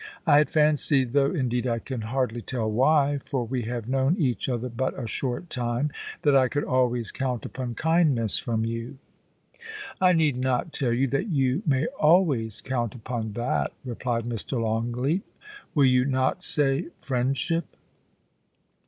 [0.13, 4.15] * I had fancied, though indeed I can hardly tell why, for we have known
[4.17, 5.91] each other but a short time,
[6.23, 8.97] that I could always count upon kindness from you.'
[9.49, 14.59] * I need not tell you that you may always count upon that,' replied Mr.
[14.59, 15.21] Longleat
[15.75, 17.75] *Will you not say— friend ship?'